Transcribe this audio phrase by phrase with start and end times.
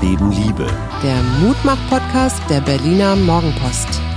[0.00, 0.66] Leben, Liebe.
[1.02, 4.11] Der Mutmach-Podcast der Berliner Morgenpost.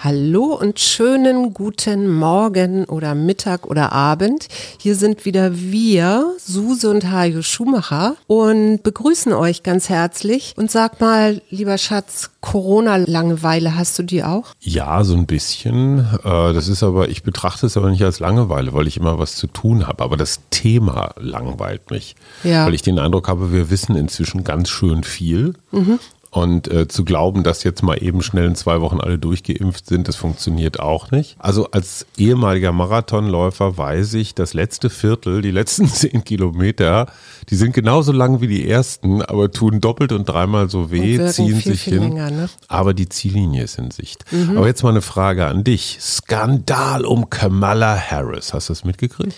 [0.00, 4.46] Hallo und schönen guten Morgen oder Mittag oder Abend.
[4.78, 10.54] Hier sind wieder wir, Suse und Hajo Schumacher und begrüßen euch ganz herzlich.
[10.56, 14.54] Und sag mal, lieber Schatz, Corona-Langeweile hast du die auch?
[14.60, 16.06] Ja, so ein bisschen.
[16.22, 19.34] Äh, das ist aber, ich betrachte es aber nicht als Langeweile, weil ich immer was
[19.34, 20.04] zu tun habe.
[20.04, 22.14] Aber das Thema langweilt mich.
[22.44, 22.66] Ja.
[22.66, 25.54] Weil ich den Eindruck habe, wir wissen inzwischen ganz schön viel.
[25.72, 25.98] Mhm.
[26.30, 30.08] Und äh, zu glauben, dass jetzt mal eben schnell in zwei Wochen alle durchgeimpft sind,
[30.08, 31.36] das funktioniert auch nicht.
[31.38, 37.06] Also als ehemaliger Marathonläufer weiß ich, das letzte Viertel, die letzten zehn Kilometer,
[37.48, 41.56] die sind genauso lang wie die ersten, aber tun doppelt und dreimal so weh, ziehen
[41.60, 42.02] viel, sich viel hin.
[42.02, 42.48] Länger, ne?
[42.68, 44.30] Aber die Ziellinie ist in Sicht.
[44.30, 44.58] Mhm.
[44.58, 45.96] Aber jetzt mal eine Frage an dich.
[46.00, 48.52] Skandal um Kamala Harris.
[48.52, 49.34] Hast du das mitgekriegt?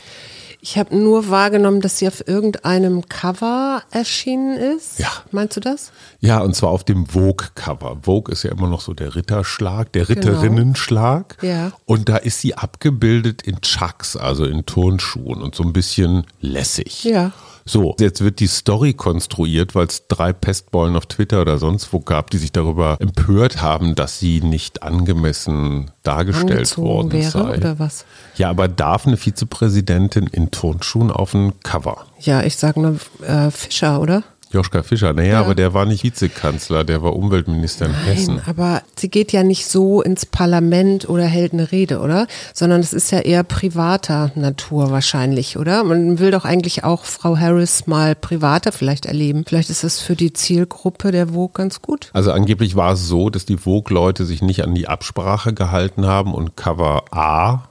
[0.62, 4.98] Ich habe nur wahrgenommen, dass sie auf irgendeinem Cover erschienen ist.
[4.98, 5.08] Ja.
[5.30, 5.90] Meinst du das?
[6.20, 8.00] Ja, und zwar auf dem Vogue-Cover.
[8.02, 10.20] Vogue ist ja immer noch so der Ritterschlag, der genau.
[10.20, 11.38] Ritterinnenschlag.
[11.38, 11.52] Genau.
[11.52, 11.72] Ja.
[11.86, 17.04] Und da ist sie abgebildet in Chucks, also in Turnschuhen und so ein bisschen lässig.
[17.04, 17.32] Ja.
[17.64, 22.00] So, jetzt wird die Story konstruiert, weil es drei Pestbollen auf Twitter oder sonst wo
[22.00, 27.56] gab, die sich darüber empört haben, dass sie nicht angemessen dargestellt Angezogen worden wäre, sei.
[27.56, 28.04] Oder was?
[28.36, 32.06] Ja, aber darf eine Vizepräsidentin in Turnschuhen auf ein Cover?
[32.20, 34.22] Ja, ich sage nur äh, Fischer, oder?
[34.52, 35.40] Joschka Fischer, naja, ja.
[35.40, 38.42] aber der war nicht Vizekanzler, der war Umweltminister in Nein, Hessen.
[38.46, 42.26] Aber sie geht ja nicht so ins Parlament oder hält eine Rede, oder?
[42.52, 45.84] Sondern es ist ja eher privater Natur wahrscheinlich, oder?
[45.84, 49.44] Man will doch eigentlich auch Frau Harris mal privater vielleicht erleben.
[49.46, 52.10] Vielleicht ist das für die Zielgruppe der Vogue ganz gut.
[52.12, 56.34] Also angeblich war es so, dass die Vogue-Leute sich nicht an die Absprache gehalten haben
[56.34, 57.69] und Cover A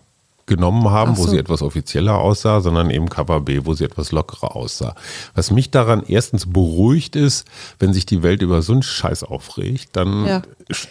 [0.50, 1.24] genommen haben, so.
[1.24, 4.96] wo sie etwas offizieller aussah, sondern eben Cover B, wo sie etwas lockerer aussah.
[5.36, 7.48] Was mich daran erstens beruhigt ist,
[7.80, 10.42] wenn sich die Welt über so einen Scheiß aufregt, dann ja.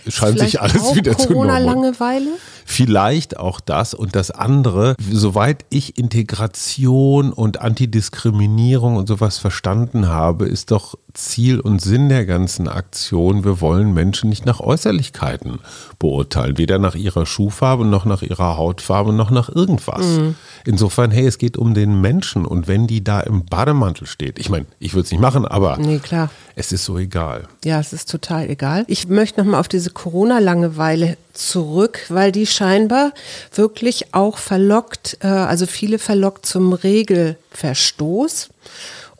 [0.08, 2.30] scheint sich alles wieder Corona zu Corona Langeweile?
[2.64, 4.94] Vielleicht auch das und das andere.
[5.10, 12.26] Soweit ich Integration und Antidiskriminierung und sowas verstanden habe, ist doch Ziel und Sinn der
[12.26, 15.58] ganzen Aktion, wir wollen Menschen nicht nach Äußerlichkeiten
[15.98, 20.04] beurteilen, weder nach ihrer Schuhfarbe noch nach ihrer Hautfarbe noch nach irgendwas.
[20.04, 20.34] Mhm.
[20.64, 24.50] Insofern, hey, es geht um den Menschen und wenn die da im Bademantel steht, ich
[24.50, 26.30] meine, ich würde es nicht machen, aber nee, klar.
[26.56, 27.48] es ist so egal.
[27.64, 28.84] Ja, es ist total egal.
[28.86, 33.12] Ich möchte nochmal auf diese Corona-Langeweile zurück, weil die scheinbar
[33.54, 38.50] wirklich auch verlockt, äh, also viele verlockt zum Regelverstoß.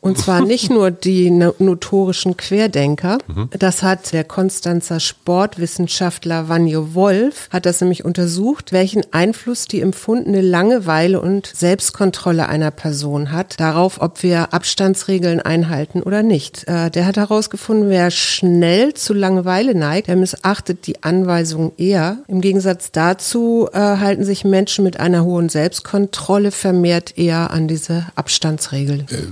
[0.01, 3.17] Und zwar nicht nur die notorischen Querdenker.
[3.27, 3.49] Mhm.
[3.57, 10.41] Das hat der Konstanzer Sportwissenschaftler Vanjo Wolf, hat das nämlich untersucht, welchen Einfluss die empfundene
[10.41, 16.67] Langeweile und Selbstkontrolle einer Person hat, darauf, ob wir Abstandsregeln einhalten oder nicht.
[16.67, 22.19] Äh, der hat herausgefunden, wer schnell zu Langeweile neigt, der missachtet die Anweisungen eher.
[22.27, 28.05] Im Gegensatz dazu äh, halten sich Menschen mit einer hohen Selbstkontrolle vermehrt eher an diese
[28.15, 29.01] Abstandsregeln.
[29.09, 29.23] Äh,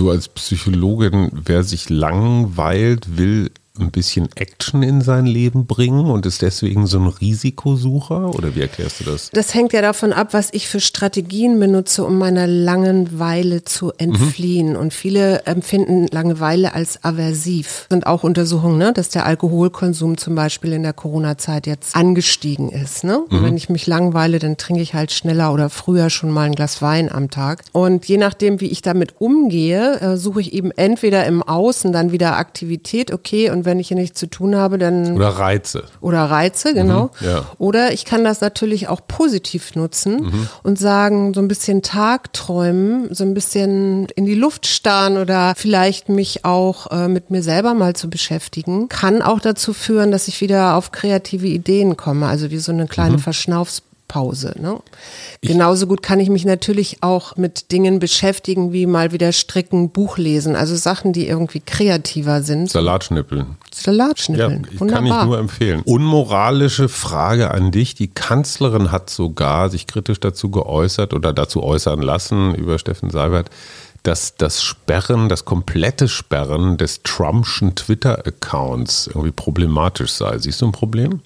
[0.00, 6.26] du als Psychologin, wer sich langweilt, will ein bisschen Action in sein Leben bringen und
[6.26, 8.34] ist deswegen so ein Risikosucher?
[8.34, 9.30] Oder wie erklärst du das?
[9.32, 14.70] Das hängt ja davon ab, was ich für Strategien benutze, um meiner Langeweile zu entfliehen.
[14.70, 14.76] Mhm.
[14.76, 17.86] Und viele empfinden Langeweile als aversiv.
[17.90, 23.04] Sind auch Untersuchungen, ne, dass der Alkoholkonsum zum Beispiel in der Corona-Zeit jetzt angestiegen ist.
[23.04, 23.24] Ne?
[23.30, 23.42] Mhm.
[23.44, 26.82] Wenn ich mich langweile, dann trinke ich halt schneller oder früher schon mal ein Glas
[26.82, 27.62] Wein am Tag.
[27.72, 32.10] Und je nachdem, wie ich damit umgehe, äh, suche ich eben entweder im Außen dann
[32.10, 35.14] wieder Aktivität, okay, und wenn wenn ich hier nichts zu tun habe, dann.
[35.14, 35.84] Oder Reize.
[36.00, 37.12] Oder Reize, genau.
[37.20, 37.46] Mhm, ja.
[37.58, 40.48] Oder ich kann das natürlich auch positiv nutzen mhm.
[40.64, 46.08] und sagen, so ein bisschen Tagträumen, so ein bisschen in die Luft starren oder vielleicht
[46.08, 50.40] mich auch äh, mit mir selber mal zu beschäftigen, kann auch dazu führen, dass ich
[50.40, 52.26] wieder auf kreative Ideen komme.
[52.26, 53.20] Also wie so eine kleine mhm.
[53.20, 54.54] Verschnaufs Pause.
[54.60, 54.80] Ne?
[55.40, 60.18] Genauso gut kann ich mich natürlich auch mit Dingen beschäftigen, wie mal wieder stricken, Buch
[60.18, 62.68] lesen, also Sachen, die irgendwie kreativer sind.
[62.68, 63.56] Salatschnippeln.
[63.72, 64.64] Salatschnippeln.
[64.64, 65.08] Ja, ich Wunderbar.
[65.08, 65.82] kann ich nur empfehlen.
[65.84, 67.94] Unmoralische Frage an dich.
[67.94, 73.48] Die Kanzlerin hat sogar sich kritisch dazu geäußert oder dazu äußern lassen über Steffen Seibert,
[74.02, 80.38] dass das Sperren, das komplette Sperren des Trumpschen Twitter-Accounts irgendwie problematisch sei.
[80.38, 81.20] Siehst du ein Problem?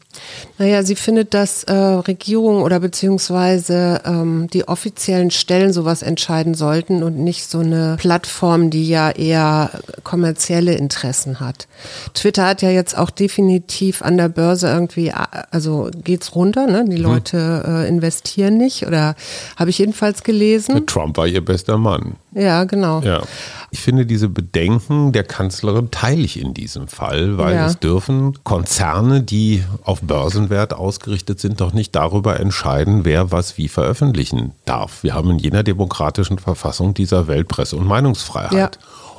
[0.58, 7.02] Naja, sie findet, dass äh, Regierungen oder beziehungsweise ähm, die offiziellen Stellen sowas entscheiden sollten
[7.02, 9.70] und nicht so eine Plattform, die ja eher
[10.02, 11.66] kommerzielle Interessen hat.
[12.14, 16.84] Twitter hat ja jetzt auch definitiv an der Börse irgendwie, also geht's runter, ne?
[16.88, 17.02] Die mhm.
[17.02, 19.16] Leute äh, investieren nicht oder
[19.56, 20.86] habe ich jedenfalls gelesen.
[20.86, 22.16] Trump war ihr bester Mann.
[22.34, 23.00] Ja, genau.
[23.00, 23.22] Ja.
[23.70, 27.66] Ich finde diese Bedenken der Kanzlerin teile ich in diesem Fall, weil ja.
[27.66, 33.68] es dürfen Konzerne, die auf Börsenwert ausgerichtet sind, doch nicht darüber entscheiden, wer was wie
[33.68, 35.02] veröffentlichen darf.
[35.02, 38.52] Wir haben in jener demokratischen Verfassung dieser Welt Presse- und Meinungsfreiheit.
[38.52, 38.70] Ja.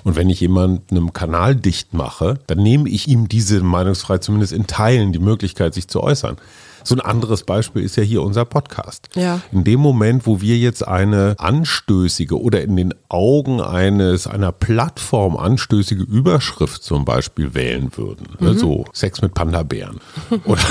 [0.04, 4.54] Und wenn ich jemanden einem Kanal dicht mache, dann nehme ich ihm diese Meinungsfreiheit zumindest
[4.54, 6.38] in Teilen die Möglichkeit, sich zu äußern.
[6.86, 9.10] So ein anderes Beispiel ist ja hier unser Podcast.
[9.16, 9.42] Ja.
[9.52, 15.36] In dem Moment, wo wir jetzt eine anstößige oder in den Augen eines einer Plattform
[15.36, 18.58] anstößige Überschrift zum Beispiel wählen würden, ne, mhm.
[18.60, 20.00] so Sex mit Panda-Bären
[20.46, 20.62] oder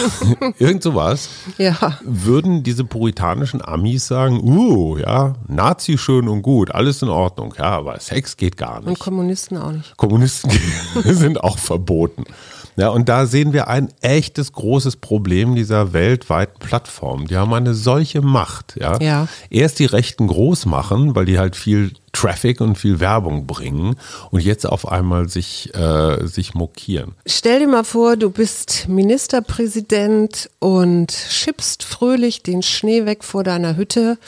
[0.61, 1.29] irgend sowas,
[1.59, 1.99] ja.
[2.05, 7.71] würden diese puritanischen Amis sagen, uh, ja, Nazi schön und gut, alles in Ordnung, ja,
[7.71, 8.87] aber Sex geht gar nicht.
[8.87, 9.97] Und Kommunisten auch nicht.
[9.97, 10.53] Kommunisten
[11.05, 12.25] sind auch verboten.
[12.77, 17.27] Ja, und da sehen wir ein echtes großes Problem dieser weltweiten Plattformen.
[17.27, 18.77] Die haben eine solche Macht.
[18.79, 19.01] Ja?
[19.01, 19.29] ja.
[19.51, 23.97] Erst die Rechten groß machen, weil die halt viel Traffic und viel Werbung bringen
[24.31, 27.15] und jetzt auf einmal sich, äh, sich mokieren.
[27.27, 33.77] Stell dir mal vor, du bist Ministerpräsident und schippst fröhlich den Schnee weg vor deiner
[33.77, 34.19] Hütte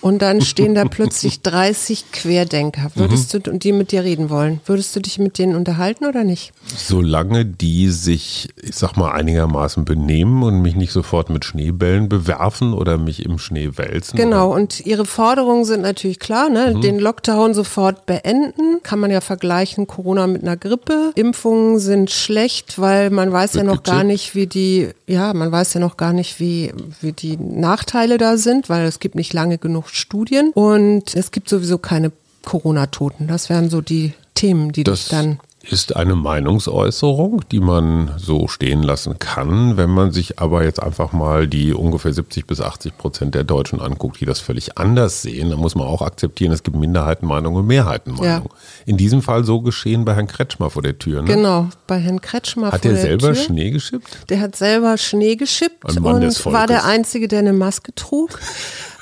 [0.00, 2.90] und dann stehen da plötzlich 30 Querdenker.
[2.94, 3.42] Würdest mhm.
[3.42, 4.60] du und die mit dir reden wollen?
[4.66, 6.52] Würdest du dich mit denen unterhalten oder nicht?
[6.76, 12.72] Solange die sich, ich sag mal, einigermaßen benehmen und mich nicht sofort mit Schneebällen bewerfen
[12.74, 14.16] oder mich im Schnee wälzen.
[14.16, 14.56] Genau, oder?
[14.56, 16.74] und ihre Forderungen sind natürlich klar, ne?
[16.74, 16.80] Mhm.
[16.80, 18.82] Den Lockdown sofort beenden.
[18.82, 21.12] Kann man ja vergleichen, Corona mit einer Grippe.
[21.14, 25.74] Impfungen sind schlecht, weil man weiß ja noch gar nicht, wie die, ja, man weiß
[25.74, 29.58] ja noch gar nicht, wie, wie die Nachteile da sind, weil es gibt nicht lange
[29.58, 32.12] genug Studien und es gibt sowieso keine
[32.44, 33.26] Corona-Toten.
[33.26, 35.38] Das wären so die Themen, die das dich dann
[35.70, 39.76] ist eine Meinungsäußerung, die man so stehen lassen kann.
[39.76, 43.80] Wenn man sich aber jetzt einfach mal die ungefähr 70 bis 80 Prozent der Deutschen
[43.80, 47.66] anguckt, die das völlig anders sehen, dann muss man auch akzeptieren, es gibt Minderheitenmeinung und
[47.66, 48.48] Mehrheitenmeinung.
[48.50, 48.56] Ja.
[48.86, 51.22] In diesem Fall so geschehen bei Herrn Kretschmer vor der Tür.
[51.22, 51.34] Ne?
[51.34, 53.42] Genau, bei Herrn Kretschmer hat vor der selber Tür.
[53.42, 54.30] Schnee geschippt?
[54.30, 58.38] Der hat selber Schnee geschippt und war der Einzige, der eine Maske trug.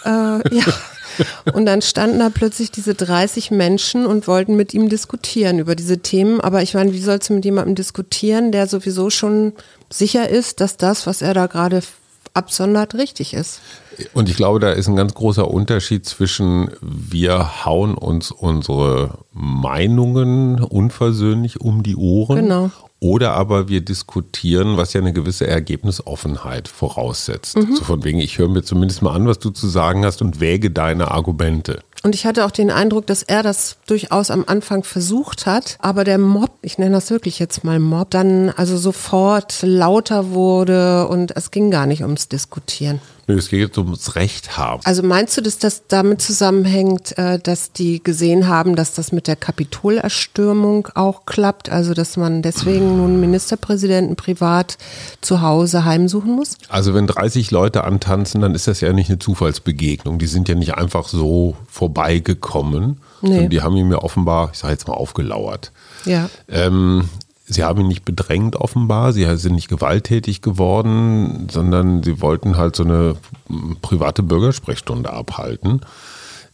[0.05, 0.65] Äh, ja.
[1.53, 5.99] Und dann standen da plötzlich diese 30 Menschen und wollten mit ihm diskutieren über diese
[5.99, 6.41] Themen.
[6.41, 9.53] Aber ich meine, wie sollst du mit jemandem diskutieren, der sowieso schon
[9.91, 11.83] sicher ist, dass das, was er da gerade
[12.33, 13.61] absondert, richtig ist?
[14.13, 20.61] Und ich glaube, da ist ein ganz großer Unterschied zwischen wir hauen uns unsere Meinungen
[20.63, 22.71] unversöhnlich um die Ohren genau.
[23.05, 27.55] Oder aber wir diskutieren, was ja eine gewisse Ergebnisoffenheit voraussetzt.
[27.55, 27.77] Mhm.
[27.77, 30.41] So von wegen, ich höre mir zumindest mal an, was du zu sagen hast und
[30.41, 31.81] wäge deine Argumente.
[32.03, 36.05] Und ich hatte auch den Eindruck, dass er das durchaus am Anfang versucht hat, aber
[36.05, 41.35] der Mob, ich nenne das wirklich jetzt mal Mob, dann also sofort lauter wurde und
[41.37, 43.01] es ging gar nicht ums Diskutieren.
[43.27, 44.83] Nee, es geht jetzt ums Recht haben.
[44.85, 49.29] Also meinst du, dass das damit zusammenhängt, äh, dass die gesehen haben, dass das mit
[49.29, 51.71] der Kapitolerstürmung auch klappt?
[51.71, 54.77] Also dass man deswegen nun Ministerpräsidenten privat
[55.23, 56.59] zu Hause heimsuchen muss?
[56.69, 60.19] Also wenn 30 Leute antanzen, dann ist das ja nicht eine Zufallsbegegnung.
[60.19, 61.57] Die sind ja nicht einfach so
[61.95, 63.01] vorbeigekommen.
[63.23, 63.49] Nee.
[63.49, 65.73] Die haben ihm ja offenbar, ich sage jetzt mal, aufgelauert.
[66.05, 66.29] Ja.
[66.49, 67.09] Ähm,
[67.47, 72.75] Sie haben ihn nicht bedrängt offenbar, sie sind nicht gewalttätig geworden, sondern sie wollten halt
[72.75, 73.17] so eine
[73.83, 75.83] private Bürgersprechstunde abhalten.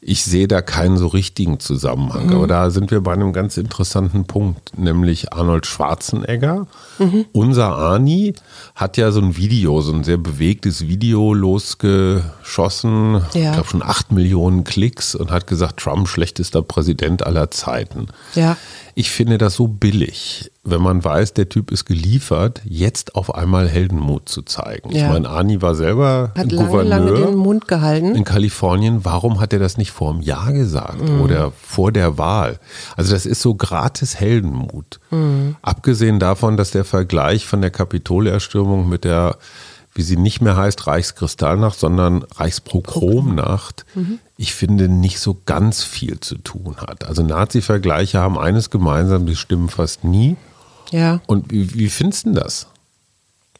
[0.03, 2.35] Ich sehe da keinen so richtigen Zusammenhang, mhm.
[2.35, 6.67] aber da sind wir bei einem ganz interessanten Punkt, nämlich Arnold Schwarzenegger.
[6.99, 7.27] Mhm.
[7.33, 8.33] Unser Ani
[8.75, 13.41] hat ja so ein Video, so ein sehr bewegtes Video losgeschossen, ja.
[13.49, 18.07] ich glaube schon acht Millionen Klicks und hat gesagt, Trump schlechtester Präsident aller Zeiten.
[18.35, 18.57] Ja.
[18.95, 23.67] Ich finde das so billig, wenn man weiß, der Typ ist geliefert, jetzt auf einmal
[23.67, 24.91] Heldenmut zu zeigen.
[24.91, 25.07] Ja.
[25.07, 28.15] Ich meine, Ani war selber hat lange, Gouverneur lange den Mund gehalten.
[28.15, 29.05] in Kalifornien.
[29.05, 31.23] Warum hat er das nicht vor dem Jahr gesagt mhm.
[31.23, 32.59] oder vor der Wahl?
[32.95, 35.01] Also das ist so gratis Heldenmut.
[35.11, 35.57] Mhm.
[35.63, 39.39] Abgesehen davon, dass der Vergleich von der Kapitolerstürmung mit der
[39.93, 44.21] wie sie nicht mehr heißt Reichskristallnacht, sondern Reichspogromnacht, mhm.
[44.37, 47.05] ich finde, nicht so ganz viel zu tun hat.
[47.05, 50.37] Also Nazi-Vergleiche haben eines gemeinsam, die stimmen fast nie.
[50.91, 51.21] Ja.
[51.27, 52.67] Und wie, wie findest du das?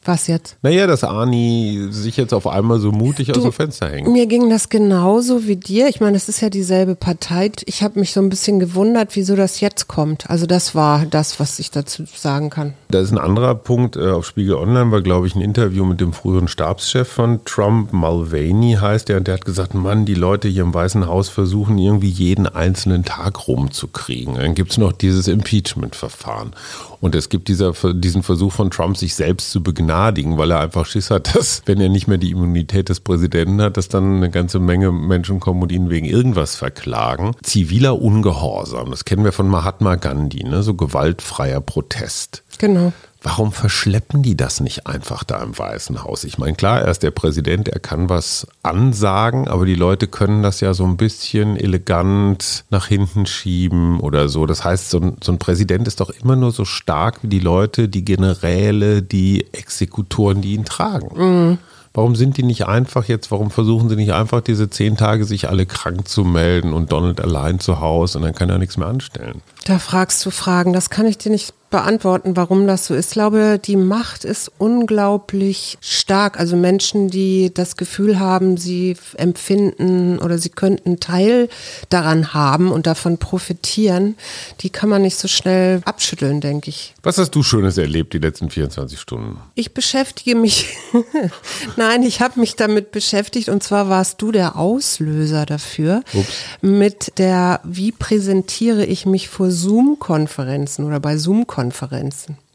[0.03, 0.57] Was jetzt?
[0.63, 4.07] Naja, dass Ani sich jetzt auf einmal so mutig du, aus dem Fenster hängt.
[4.07, 5.89] Mir ging das genauso wie dir.
[5.89, 7.51] Ich meine, es ist ja dieselbe Partei.
[7.65, 10.27] Ich habe mich so ein bisschen gewundert, wieso das jetzt kommt.
[10.27, 12.73] Also das war das, was ich dazu sagen kann.
[12.89, 13.95] Da ist ein anderer Punkt.
[13.95, 17.93] Äh, auf Spiegel Online war, glaube ich, ein Interview mit dem früheren Stabschef von Trump,
[17.93, 21.77] Mulvaney heißt der, und der hat gesagt, Mann, die Leute hier im Weißen Haus versuchen
[21.77, 24.33] irgendwie jeden einzelnen Tag rumzukriegen.
[24.33, 26.53] Dann gibt es noch dieses Impeachment-Verfahren.
[27.01, 30.85] Und es gibt dieser, diesen Versuch von Trump, sich selbst zu begnadigen, weil er einfach
[30.85, 34.29] Schiss hat, dass, wenn er nicht mehr die Immunität des Präsidenten hat, dass dann eine
[34.29, 37.31] ganze Menge Menschen kommen und ihn wegen irgendwas verklagen.
[37.43, 40.63] Ziviler Ungehorsam, das kennen wir von Mahatma Gandhi, ne?
[40.63, 42.43] so gewaltfreier Protest.
[42.59, 42.93] Genau.
[43.23, 46.23] Warum verschleppen die das nicht einfach da im Weißen Haus?
[46.23, 50.41] Ich meine, klar, er ist der Präsident, er kann was ansagen, aber die Leute können
[50.41, 54.47] das ja so ein bisschen elegant nach hinten schieben oder so.
[54.47, 57.39] Das heißt, so ein, so ein Präsident ist doch immer nur so stark wie die
[57.39, 61.11] Leute, die Generäle, die Exekutoren, die ihn tragen.
[61.15, 61.57] Mhm.
[61.93, 65.47] Warum sind die nicht einfach jetzt, warum versuchen sie nicht einfach diese zehn Tage sich
[65.49, 68.87] alle krank zu melden und Donald allein zu Hause und dann kann er nichts mehr
[68.87, 69.41] anstellen?
[69.65, 73.07] Da fragst du Fragen, das kann ich dir nicht beantworten, warum das so ist.
[73.07, 76.39] Ich glaube, die Macht ist unglaublich stark.
[76.39, 81.49] Also Menschen, die das Gefühl haben, sie empfinden oder sie könnten Teil
[81.89, 84.15] daran haben und davon profitieren,
[84.59, 86.93] die kann man nicht so schnell abschütteln, denke ich.
[87.01, 89.39] Was hast du Schönes erlebt die letzten 24 Stunden?
[89.55, 90.77] Ich beschäftige mich,
[91.77, 96.27] nein, ich habe mich damit beschäftigt und zwar warst du der Auslöser dafür Ups.
[96.61, 101.60] mit der, wie präsentiere ich mich vor Zoom-Konferenzen oder bei Zoom-Konferenzen.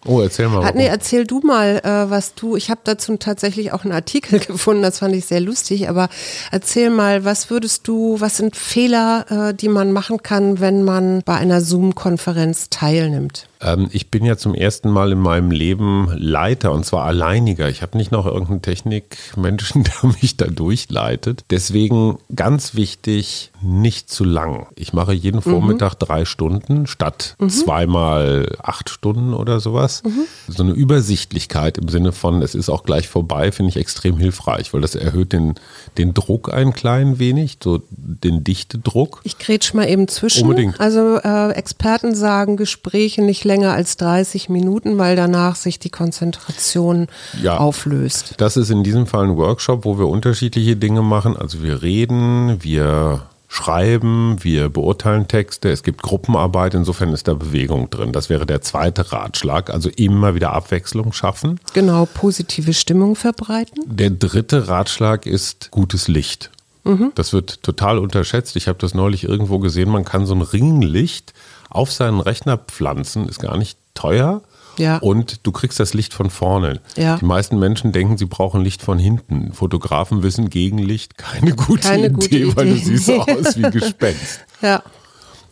[0.07, 0.65] Oh, erzähl mal.
[0.65, 2.57] Hat, nee, erzähl du mal, äh, was du.
[2.57, 5.89] Ich habe dazu tatsächlich auch einen Artikel gefunden, das fand ich sehr lustig.
[5.89, 6.09] Aber
[6.51, 11.23] erzähl mal, was würdest du, was sind Fehler, äh, die man machen kann, wenn man
[11.25, 13.49] bei einer Zoom-Konferenz teilnimmt?
[13.67, 17.69] Ähm, ich bin ja zum ersten Mal in meinem Leben Leiter und zwar alleiniger.
[17.69, 21.45] Ich habe nicht noch irgendeinen Technikmenschen, der mich da durchleitet.
[21.51, 24.69] Deswegen ganz wichtig, nicht zu lang.
[24.77, 25.51] Ich mache jeden mhm.
[25.51, 27.49] Vormittag drei Stunden statt mhm.
[27.49, 30.03] zweimal acht Stunden oder sowas.
[30.05, 30.27] Mhm.
[30.49, 34.73] So eine Übersichtlichkeit im Sinne von, es ist auch gleich vorbei, finde ich extrem hilfreich,
[34.73, 35.55] weil das erhöht den,
[35.99, 39.21] den Druck ein klein wenig, so den Dichtedruck.
[39.25, 40.43] Ich grätsch mal eben zwischen.
[40.43, 40.79] Unbedingt.
[40.81, 47.07] Also äh, Experten sagen, Gespräche nicht länger als 30 Minuten, weil danach sich die Konzentration
[47.43, 48.35] ja, auflöst.
[48.39, 51.37] Das ist in diesem Fall ein Workshop, wo wir unterschiedliche Dinge machen.
[51.37, 57.89] Also wir reden, wir schreiben, wir beurteilen Texte, es gibt Gruppenarbeit, insofern ist da Bewegung
[57.91, 58.13] drin.
[58.13, 61.61] Das wäre der zweite Ratschlag, also immer wieder Abwechslung schaffen.
[61.73, 63.83] Genau, positive Stimmung verbreiten.
[63.87, 66.51] Der dritte Ratschlag ist gutes Licht.
[66.85, 67.13] Mhm.
[67.15, 68.57] Das wird total unterschätzt.
[68.57, 71.33] Ich habe das neulich irgendwo gesehen, man kann so ein Ringlicht
[71.71, 74.43] auf seinen Rechner pflanzen, ist gar nicht teuer.
[74.79, 74.99] Ja.
[74.99, 76.81] Und du kriegst das Licht von vorne.
[76.97, 77.17] Ja.
[77.17, 79.53] Die meisten Menschen denken, sie brauchen Licht von hinten.
[79.53, 83.71] Fotografen wissen, Gegenlicht keine gute, keine Idee, gute Idee, weil du siehst so aus wie
[83.71, 84.41] Gespenst.
[84.61, 84.83] Ja.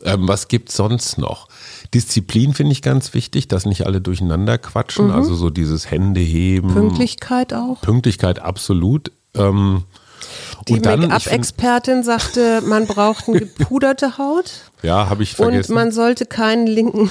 [0.05, 1.49] Ähm, was es sonst noch?
[1.95, 5.07] Disziplin finde ich ganz wichtig, dass nicht alle durcheinander quatschen.
[5.07, 5.13] Mhm.
[5.13, 6.75] Also so dieses Hände heben.
[6.75, 7.81] Pünktlichkeit auch.
[7.81, 9.11] Pünktlichkeit absolut.
[9.35, 9.85] Ähm,
[10.65, 14.51] die Make-up-Expertin sagte, man braucht eine gepuderte Haut.
[14.85, 15.73] Ja, habe ich vergessen.
[15.73, 17.11] Und man sollte keinen linken,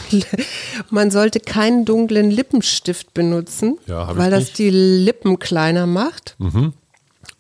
[0.92, 6.36] man sollte keinen dunklen Lippenstift benutzen, ja, weil das die Lippen kleiner macht.
[6.38, 6.74] Mhm.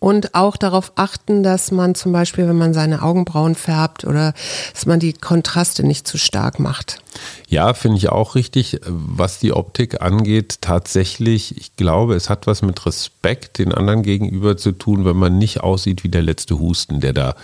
[0.04, 4.34] Und auch darauf achten, dass man zum Beispiel, wenn man seine Augenbrauen färbt oder
[4.74, 7.02] dass man die Kontraste nicht zu stark macht.
[7.48, 8.82] Ja, finde ich auch richtig.
[8.86, 14.58] Was die Optik angeht, tatsächlich, ich glaube, es hat was mit Respekt den anderen gegenüber
[14.58, 17.36] zu tun, wenn man nicht aussieht wie der letzte Husten, der da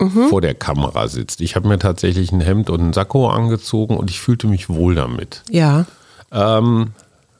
[0.00, 0.30] mhm.
[0.30, 1.42] vor der Kamera sitzt.
[1.42, 4.94] Ich habe mir tatsächlich ein Hemd und einen Sakko angezogen und ich fühlte mich wohl
[4.94, 5.42] damit.
[5.50, 5.84] Ja.
[6.32, 6.92] Ähm,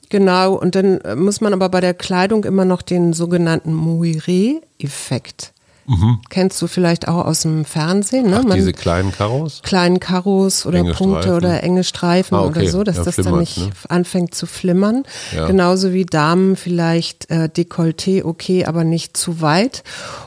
[0.09, 5.53] Genau, und dann äh, muss man aber bei der Kleidung immer noch den sogenannten Moiré-Effekt.
[5.89, 6.19] Mhm.
[6.31, 8.45] Kennst du vielleicht auch aus dem Fernsehen, ne?
[8.45, 9.63] Ach, diese kleinen Karos?
[9.63, 11.37] Kleinen Karos oder enge Punkte Streifen.
[11.37, 12.61] oder enge Streifen ah, okay.
[12.61, 13.71] oder so, dass ja, das dann nicht ne?
[13.89, 15.05] anfängt zu flimmern.
[15.35, 15.47] Ja.
[15.47, 19.85] Genauso wie Damen vielleicht äh, Dekolleté okay, aber nicht zu weit.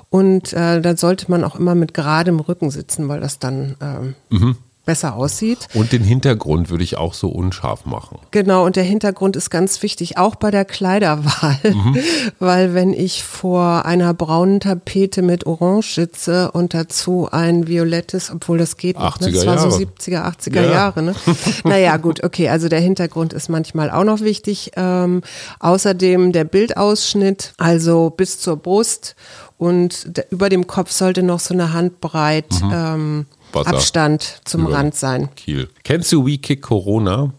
[0.10, 4.16] Und äh, da sollte man auch immer mit geradem Rücken sitzen, weil das dann ähm,
[4.30, 4.56] mhm
[4.90, 5.68] besser aussieht.
[5.76, 8.18] Und den Hintergrund würde ich auch so unscharf machen.
[8.32, 11.60] Genau, und der Hintergrund ist ganz wichtig, auch bei der Kleiderwahl.
[11.62, 11.96] Mhm.
[12.40, 18.58] Weil wenn ich vor einer braunen Tapete mit Orange sitze und dazu ein violettes, obwohl
[18.58, 19.32] das geht noch, ne?
[19.32, 20.72] das war so 70er, 80er ja.
[20.72, 21.04] Jahre.
[21.04, 21.16] Ne?
[21.66, 24.72] naja, gut, okay, also der Hintergrund ist manchmal auch noch wichtig.
[24.76, 25.22] Ähm,
[25.60, 29.16] außerdem der Bildausschnitt, also bis zur Brust
[29.60, 32.72] und über dem Kopf sollte noch so eine Handbreit mhm.
[32.74, 33.76] ähm, Wasser.
[33.76, 35.30] Abstand zum Rand sein.
[35.36, 35.70] Kiel.
[35.84, 37.34] Kennst du WeKick Corona?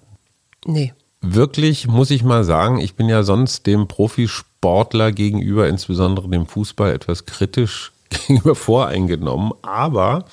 [0.64, 0.93] Nee.
[1.21, 6.93] Wirklich, muss ich mal sagen, ich bin ja sonst dem Profisportler gegenüber, insbesondere dem Fußball,
[6.93, 9.52] etwas kritisch gegenüber voreingenommen.
[9.62, 10.25] Aber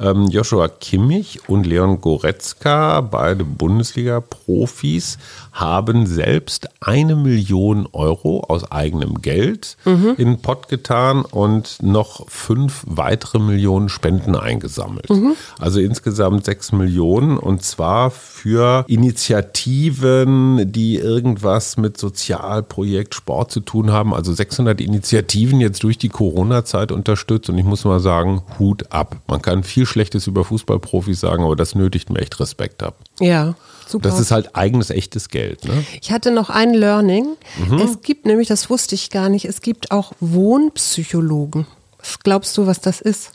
[0.00, 5.18] Joshua Kimmich und Leon Goretzka, beide Bundesliga-Profis,
[5.52, 10.14] haben selbst eine Million Euro aus eigenem Geld mhm.
[10.16, 15.10] in den Pott getan und noch fünf weitere Millionen Spenden eingesammelt.
[15.10, 15.34] Mhm.
[15.58, 23.90] Also insgesamt sechs Millionen und zwar für Initiativen, die irgendwas mit Sozialprojekt, Sport zu tun
[23.90, 24.14] haben.
[24.14, 29.16] Also 600 Initiativen jetzt durch die Corona-Zeit unterstützt und ich muss mal sagen, Hut ab.
[29.26, 32.96] Man kann viel Schlechtes über Fußballprofis sagen, aber das nötigt mir echt Respekt ab.
[33.20, 33.54] Ja.
[33.86, 34.08] Super.
[34.08, 35.64] Das ist halt eigenes, echtes Geld.
[35.64, 35.84] Ne?
[36.00, 37.36] Ich hatte noch ein Learning.
[37.68, 37.78] Mhm.
[37.78, 41.66] Es gibt nämlich, das wusste ich gar nicht, es gibt auch Wohnpsychologen.
[41.98, 43.32] Was glaubst du, was das ist?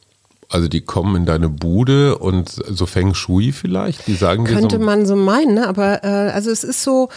[0.48, 4.84] Also die kommen in deine Bude und so Feng Shui vielleicht, die sagen Könnte so
[4.84, 5.68] man so meinen, ne?
[5.68, 7.10] aber äh, also es ist so,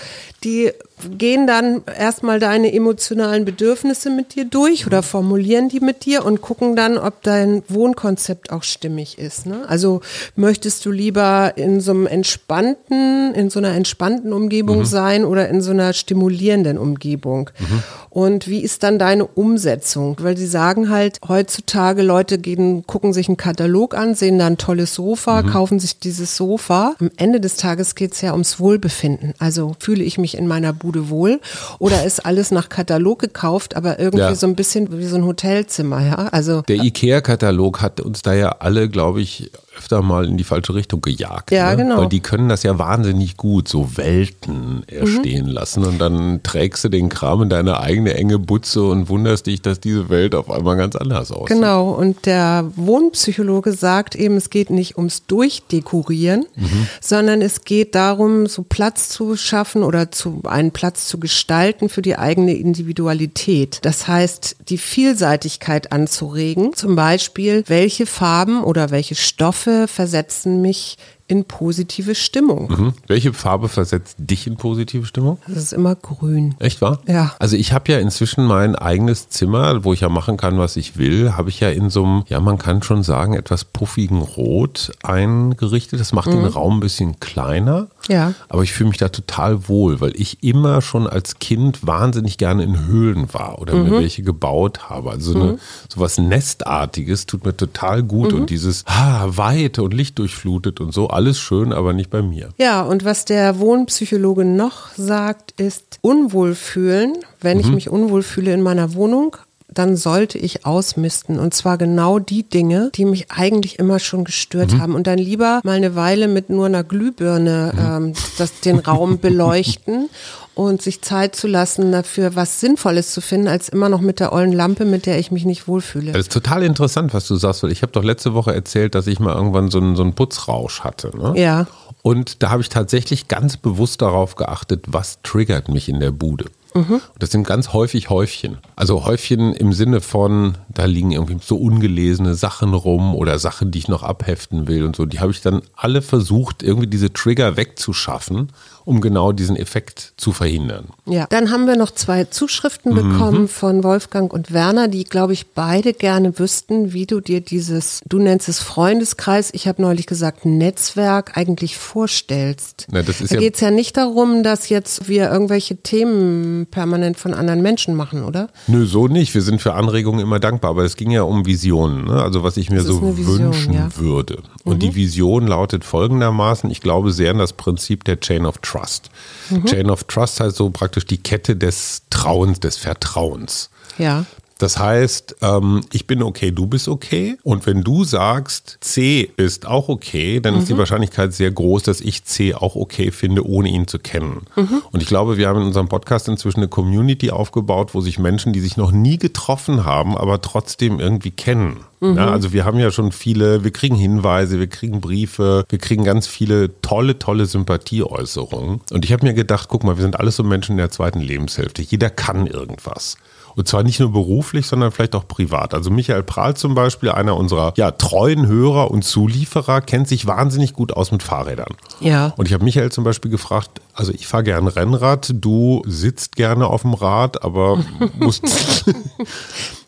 [0.45, 0.73] die
[1.17, 6.41] gehen dann erstmal deine emotionalen Bedürfnisse mit dir durch oder formulieren die mit dir und
[6.41, 9.47] gucken dann, ob dein Wohnkonzept auch stimmig ist.
[9.47, 9.65] Ne?
[9.69, 10.01] Also
[10.37, 14.85] möchtest du lieber in so einem entspannten, in so einer entspannten Umgebung mhm.
[14.85, 17.51] sein oder in so einer stimulierenden Umgebung?
[17.59, 17.83] Mhm.
[18.19, 20.17] Und wie ist dann deine Umsetzung?
[20.19, 24.59] Weil sie sagen halt, heutzutage Leute gehen, gucken sich einen Katalog an, sehen da ein
[24.59, 25.51] tolles Sofa, mhm.
[25.51, 26.97] kaufen sich dieses Sofa.
[26.99, 29.35] Am Ende des Tages geht es ja ums Wohlbefinden.
[29.39, 31.39] Also fühle ich mich in meiner Bude wohl
[31.79, 34.35] oder ist alles nach Katalog gekauft, aber irgendwie ja.
[34.35, 36.29] so ein bisschen wie so ein Hotelzimmer, ja?
[36.33, 40.75] Also der IKEA-Katalog hat uns da ja alle, glaube ich, öfter mal in die falsche
[40.75, 41.51] Richtung gejagt.
[41.51, 41.85] Ja, ne?
[41.85, 41.99] genau.
[41.99, 45.53] Weil die können das ja wahnsinnig gut, so Welten erstehen mhm.
[45.53, 45.85] lassen.
[45.85, 49.81] Und dann trägst du den Kram in deine eigene enge Butze und wunderst dich, dass
[49.81, 51.57] diese Welt auf einmal ganz anders aussieht.
[51.57, 51.91] Genau.
[51.91, 56.89] Und der Wohnpsychologe sagt eben, es geht nicht ums Durchdekorieren, mhm.
[57.01, 62.03] sondern es geht darum, so Platz zu schaffen oder zu, einen Platz zu gestalten für
[62.03, 63.79] die eigene Individualität.
[63.83, 66.73] Das heißt, die Vielseitigkeit anzuregen.
[66.75, 70.97] Zum Beispiel, welche Farben oder welche Stoffe Stoffe versetzen mich
[71.29, 72.71] in positive Stimmung.
[72.71, 72.93] Mhm.
[73.07, 75.39] Welche Farbe versetzt dich in positive Stimmung?
[75.47, 76.55] Das ist immer grün.
[76.59, 77.01] Echt wahr?
[77.07, 77.35] Ja.
[77.39, 80.97] Also ich habe ja inzwischen mein eigenes Zimmer, wo ich ja machen kann, was ich
[80.97, 84.93] will, habe ich ja in so einem, ja man kann schon sagen, etwas puffigen Rot
[85.03, 86.01] eingerichtet.
[86.01, 86.43] Das macht mhm.
[86.43, 87.89] den Raum ein bisschen kleiner.
[88.09, 88.33] Ja.
[88.49, 92.63] Aber ich fühle mich da total wohl, weil ich immer schon als Kind wahnsinnig gerne
[92.63, 93.85] in Höhlen war oder mhm.
[93.85, 95.11] mir welche gebaut habe.
[95.11, 95.59] Also so, eine, mhm.
[95.91, 98.41] so was Nestartiges tut mir total gut mhm.
[98.41, 102.51] und dieses ah, Weite und Licht durchflutet und so alles schön, aber nicht bei mir.
[102.59, 107.15] Ja, und was der Wohnpsychologe noch sagt, ist Unwohlfühlen.
[107.41, 107.65] Wenn mhm.
[107.65, 109.37] ich mich unwohl fühle in meiner Wohnung,
[109.69, 111.41] dann sollte ich ausmisten.
[111.41, 114.81] Und zwar genau die Dinge, die mich eigentlich immer schon gestört mhm.
[114.81, 114.95] haben.
[114.95, 118.07] Und dann lieber mal eine Weile mit nur einer Glühbirne mhm.
[118.07, 120.09] ähm, das, den Raum beleuchten
[120.59, 124.33] und sich Zeit zu lassen, dafür was Sinnvolles zu finden, als immer noch mit der
[124.33, 126.11] ollen Lampe, mit der ich mich nicht wohlfühle.
[126.11, 129.07] Das ist total interessant, was du sagst, weil ich habe doch letzte Woche erzählt, dass
[129.07, 131.17] ich mal irgendwann so einen, so einen Putzrausch hatte.
[131.17, 131.35] Ne?
[131.37, 131.69] Ja.
[132.03, 136.47] Und da habe ich tatsächlich ganz bewusst darauf geachtet, was triggert mich in der Bude.
[136.79, 137.01] Mhm.
[137.19, 138.59] Das sind ganz häufig Häufchen.
[138.77, 143.79] Also Häufchen im Sinne von, da liegen irgendwie so ungelesene Sachen rum oder Sachen, die
[143.79, 145.07] ich noch abheften will und so.
[145.07, 148.49] Die habe ich dann alle versucht, irgendwie diese Trigger wegzuschaffen
[148.89, 150.87] um genau diesen Effekt zu verhindern.
[151.05, 152.97] Ja, dann haben wir noch zwei Zuschriften mhm.
[152.97, 158.01] bekommen von Wolfgang und Werner, die, glaube ich, beide gerne wüssten, wie du dir dieses,
[158.09, 162.87] du nennst es Freundeskreis, ich habe neulich gesagt Netzwerk, eigentlich vorstellst.
[162.91, 166.67] Na, das ist da ja geht es ja nicht darum, dass jetzt wir irgendwelche Themen
[166.71, 168.49] permanent von anderen Menschen machen, oder?
[168.67, 169.35] Nö, so nicht.
[169.35, 172.23] Wir sind für Anregungen immer dankbar, aber es ging ja um Visionen, ne?
[172.23, 173.89] also was ich mir so Vision, wünschen ja.
[173.97, 174.43] würde.
[174.65, 174.81] Und mhm.
[174.81, 178.79] die Vision lautet folgendermaßen, ich glaube sehr an das Prinzip der Chain of Trust.
[178.79, 179.11] Trust.
[179.51, 179.65] Mhm.
[179.65, 183.71] Chain of Trust heißt so praktisch die Kette des Trauens, des Vertrauens.
[183.99, 184.25] Ja.
[184.59, 187.39] Das heißt, ähm, ich bin okay, du bist okay.
[187.45, 190.61] Und wenn du sagst, C ist auch okay, dann mhm.
[190.61, 190.79] ist die mhm.
[190.79, 194.43] Wahrscheinlichkeit sehr groß, dass ich C auch okay finde, ohne ihn zu kennen.
[194.57, 194.83] Mhm.
[194.91, 198.53] Und ich glaube, wir haben in unserem Podcast inzwischen eine Community aufgebaut, wo sich Menschen,
[198.53, 201.85] die sich noch nie getroffen haben, aber trotzdem irgendwie kennen.
[202.01, 202.17] Mhm.
[202.17, 206.03] Ja, also wir haben ja schon viele, wir kriegen Hinweise, wir kriegen Briefe, wir kriegen
[206.03, 208.81] ganz viele tolle, tolle Sympathieäußerungen.
[208.91, 211.21] Und ich habe mir gedacht, guck mal, wir sind alles so Menschen in der zweiten
[211.21, 211.83] Lebenshälfte.
[211.83, 213.17] Jeder kann irgendwas.
[213.59, 215.75] Und zwar nicht nur beruflich, sondern vielleicht auch privat.
[215.75, 220.75] Also Michael Prahl zum Beispiel, einer unserer ja, treuen Hörer und Zulieferer, kennt sich wahnsinnig
[220.75, 221.75] gut aus mit Fahrrädern.
[221.99, 222.35] Ja.
[222.37, 226.69] Und ich habe Michael zum Beispiel gefragt, also ich fahre gerne Rennrad, du sitzt gerne
[226.69, 227.83] auf dem Rad, aber
[228.21, 228.45] musst...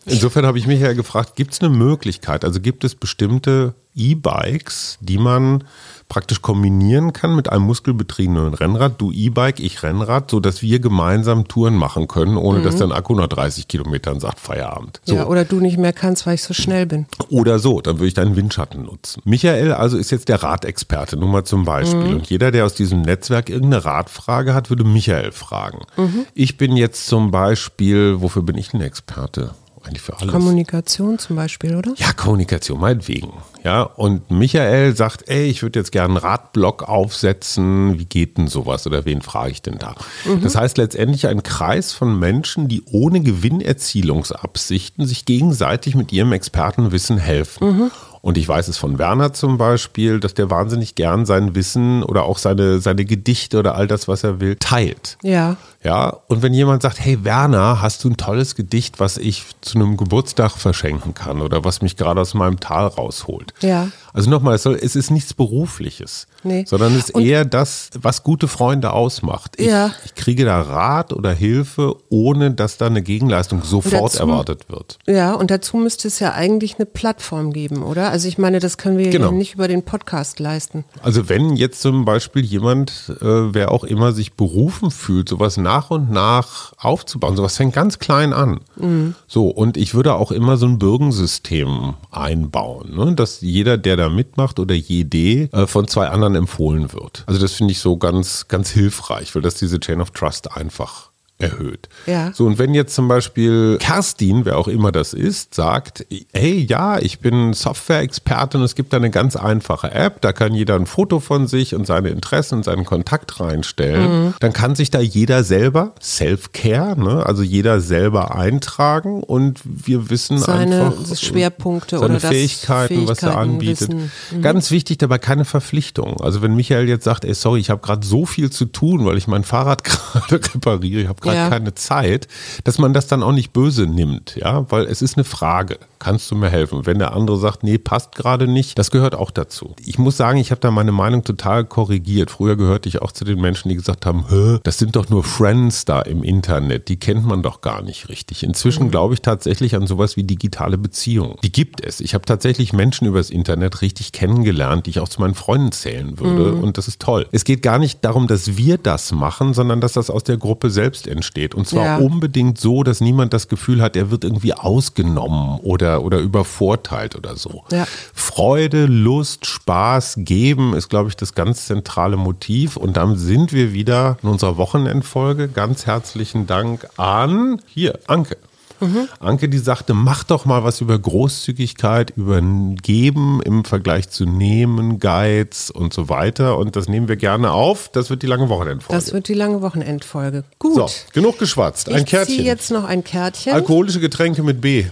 [0.05, 4.97] Insofern habe ich mich ja gefragt, gibt es eine Möglichkeit, also gibt es bestimmte E-Bikes,
[5.01, 5.63] die man
[6.11, 11.47] praktisch kombinieren kann mit einem muskelbetriebenen Rennrad, du E-Bike, ich Rennrad, so dass wir gemeinsam
[11.47, 12.63] Touren machen können, ohne mhm.
[12.63, 14.99] dass dein Akku nach 30 Kilometern sagt Feierabend.
[15.05, 15.15] So.
[15.15, 17.05] Ja, oder du nicht mehr kannst, weil ich so schnell bin.
[17.29, 19.21] Oder so, dann würde ich deinen Windschatten nutzen.
[19.23, 22.09] Michael also ist jetzt der Radexperte, nur mal zum Beispiel.
[22.09, 22.15] Mhm.
[22.15, 25.85] Und jeder, der aus diesem Netzwerk irgendeine Radfrage hat, würde Michael fragen.
[25.95, 26.25] Mhm.
[26.33, 29.51] Ich bin jetzt zum Beispiel, wofür bin ich ein Experte?
[29.83, 30.31] Eigentlich für alles.
[30.31, 31.93] Kommunikation zum Beispiel, oder?
[31.97, 33.33] Ja, Kommunikation, meinetwegen.
[33.63, 37.99] Ja, und Michael sagt, ey, ich würde jetzt gerne einen Radblock aufsetzen.
[37.99, 39.95] Wie geht denn sowas oder wen frage ich denn da?
[40.25, 40.41] Mhm.
[40.41, 47.17] Das heißt letztendlich ein Kreis von Menschen, die ohne Gewinnerzielungsabsichten sich gegenseitig mit ihrem Expertenwissen
[47.17, 47.67] helfen.
[47.67, 47.91] Mhm.
[48.21, 52.23] Und ich weiß es von Werner zum Beispiel, dass der wahnsinnig gern sein Wissen oder
[52.23, 55.17] auch seine, seine Gedichte oder all das, was er will, teilt.
[55.23, 55.57] Ja.
[55.83, 59.79] Ja, und wenn jemand sagt, hey Werner, hast du ein tolles Gedicht, was ich zu
[59.79, 63.53] einem Geburtstag verschenken kann oder was mich gerade aus meinem Tal rausholt.
[63.61, 63.87] Ja.
[64.13, 66.65] Also nochmal, es, soll, es ist nichts Berufliches, nee.
[66.67, 69.55] sondern es ist und eher das, was gute Freunde ausmacht.
[69.57, 69.91] Ich, ja.
[70.05, 74.99] ich kriege da Rat oder Hilfe, ohne dass da eine Gegenleistung sofort dazu, erwartet wird.
[75.07, 78.11] Ja, und dazu müsste es ja eigentlich eine Plattform geben, oder?
[78.11, 79.31] Also ich meine, das können wir genau.
[79.31, 80.83] nicht über den Podcast leisten.
[81.01, 85.70] Also wenn jetzt zum Beispiel jemand, äh, wer auch immer sich berufen fühlt, sowas nach
[85.89, 88.61] und nach aufzubauen, sowas fängt ganz klein an.
[88.75, 89.15] Mhm.
[89.27, 93.13] So, und ich würde auch immer so ein Bürgensystem einbauen, ne?
[93.15, 97.23] dass jeder, der da mitmacht oder jede äh, von zwei anderen empfohlen wird.
[97.27, 101.10] Also das finde ich so ganz, ganz hilfreich, weil das diese Chain of Trust einfach
[101.41, 101.89] erhöht.
[102.05, 102.31] Ja.
[102.33, 106.99] So, und wenn jetzt zum Beispiel Kerstin, wer auch immer das ist, sagt, hey, ja,
[106.99, 110.85] ich bin Software-Experte und es gibt da eine ganz einfache App, da kann jeder ein
[110.85, 114.33] Foto von sich und seine Interessen und seinen Kontakt reinstellen, mhm.
[114.39, 120.37] dann kann sich da jeder selber, Self-Care, ne, also jeder selber eintragen und wir wissen
[120.37, 123.93] seine einfach Schwerpunkte seine oder Fähigkeiten, Fähigkeiten, was er anbietet.
[123.93, 124.41] Mhm.
[124.41, 126.19] Ganz wichtig dabei keine Verpflichtung.
[126.21, 129.17] Also wenn Michael jetzt sagt, ey, sorry, ich habe gerade so viel zu tun, weil
[129.17, 131.49] ich mein Fahrrad gerade repariere, ich habe gerade gerade ja.
[131.49, 132.27] keine Zeit,
[132.63, 135.79] dass man das dann auch nicht böse nimmt, ja, weil es ist eine Frage.
[135.99, 136.85] Kannst du mir helfen?
[136.85, 139.75] Wenn der andere sagt, nee, passt gerade nicht, das gehört auch dazu.
[139.85, 142.31] Ich muss sagen, ich habe da meine Meinung total korrigiert.
[142.31, 145.23] Früher gehörte ich auch zu den Menschen, die gesagt haben, Hä, das sind doch nur
[145.23, 148.43] Friends da im Internet, die kennt man doch gar nicht richtig.
[148.43, 148.91] Inzwischen mhm.
[148.91, 151.35] glaube ich tatsächlich an sowas wie digitale Beziehungen.
[151.43, 151.99] Die gibt es.
[151.99, 156.19] Ich habe tatsächlich Menschen übers Internet richtig kennengelernt, die ich auch zu meinen Freunden zählen
[156.19, 156.53] würde.
[156.53, 156.63] Mhm.
[156.63, 157.27] Und das ist toll.
[157.31, 160.69] Es geht gar nicht darum, dass wir das machen, sondern dass das aus der Gruppe
[160.69, 161.53] selbst entsteht entsteht.
[161.53, 161.97] Und zwar ja.
[161.97, 167.35] unbedingt so, dass niemand das Gefühl hat, er wird irgendwie ausgenommen oder, oder übervorteilt oder
[167.35, 167.63] so.
[167.71, 167.85] Ja.
[168.13, 172.75] Freude, Lust, Spaß, Geben ist, glaube ich, das ganz zentrale Motiv.
[172.75, 175.47] Und dann sind wir wieder in unserer Wochenendfolge.
[175.47, 178.37] Ganz herzlichen Dank an hier, Anke.
[178.81, 179.07] Mhm.
[179.19, 184.99] Anke, die sagte, mach doch mal was über Großzügigkeit, über Geben im Vergleich zu Nehmen,
[184.99, 186.57] Geiz und so weiter.
[186.57, 187.89] Und das nehmen wir gerne auf.
[187.89, 188.93] Das wird die lange Wochenendfolge.
[188.93, 190.43] Das wird die lange Wochenendfolge.
[190.59, 190.75] Gut.
[190.75, 191.89] So, genug geschwatzt.
[191.89, 192.39] Ein ich Kärtchen.
[192.39, 193.53] Ich jetzt noch ein Kärtchen.
[193.53, 194.85] Alkoholische Getränke mit B.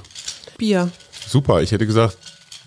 [0.58, 0.90] Bier.
[1.28, 2.18] Super, ich hätte gesagt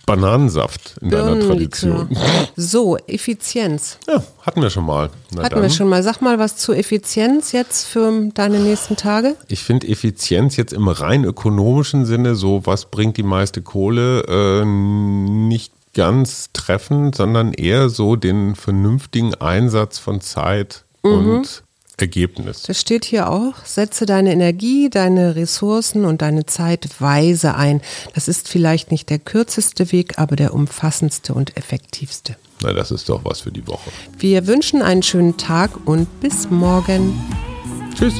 [0.07, 2.09] Bananensaft in deiner Tradition.
[2.57, 3.99] So, Effizienz.
[4.07, 5.11] Ja, hatten wir schon mal.
[5.31, 5.63] Na hatten dann.
[5.63, 6.03] wir schon mal.
[6.03, 9.37] Sag mal was zu Effizienz jetzt für deine nächsten Tage.
[9.49, 14.65] Ich finde Effizienz jetzt im rein ökonomischen Sinne, so was bringt die meiste Kohle, äh,
[14.65, 21.13] nicht ganz treffend, sondern eher so den vernünftigen Einsatz von Zeit mhm.
[21.13, 21.65] und
[22.03, 22.65] Ergebnis.
[22.65, 23.65] Das steht hier auch.
[23.65, 27.81] Setze deine Energie, deine Ressourcen und deine Zeit weise ein.
[28.15, 32.37] Das ist vielleicht nicht der kürzeste Weg, aber der umfassendste und effektivste.
[32.63, 33.91] Na, das ist doch was für die Woche.
[34.19, 37.15] Wir wünschen einen schönen Tag und bis morgen.
[37.95, 38.15] Tschüss.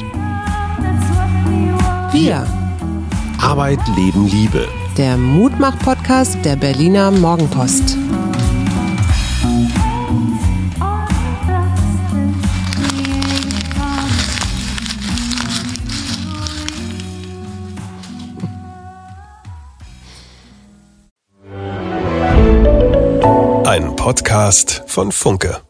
[2.13, 2.47] Wir.
[3.39, 4.67] Arbeit, Leben, Liebe.
[4.97, 7.97] Der Mutmach-Podcast der Berliner Morgenpost.
[24.03, 25.61] Podcast von Funke.